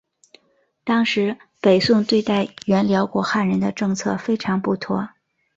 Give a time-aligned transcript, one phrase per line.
[0.83, 5.09] 当时北宋对待原辽国汉人的政策非常不妥。